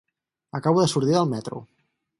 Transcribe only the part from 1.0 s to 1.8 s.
del metro.